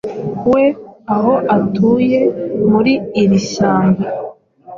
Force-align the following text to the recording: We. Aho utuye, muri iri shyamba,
We. 0.51 0.63
Aho 1.13 1.33
utuye, 1.57 2.21
muri 2.71 2.93
iri 3.21 3.39
shyamba, 3.49 4.05